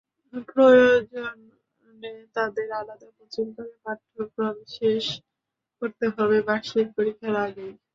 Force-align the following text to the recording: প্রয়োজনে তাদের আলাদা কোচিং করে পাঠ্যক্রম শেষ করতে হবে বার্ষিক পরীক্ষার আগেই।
প্রয়োজনে 0.49 2.13
তাদের 2.35 2.67
আলাদা 2.79 3.07
কোচিং 3.17 3.45
করে 3.55 3.73
পাঠ্যক্রম 3.83 4.55
শেষ 4.75 5.05
করতে 5.81 6.05
হবে 6.15 6.37
বার্ষিক 6.47 6.87
পরীক্ষার 6.97 7.35
আগেই। 7.45 7.73